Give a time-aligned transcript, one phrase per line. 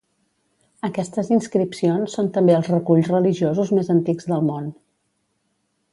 [0.87, 4.75] Aquestes inscripcions són també els reculls religiosos més antics del món.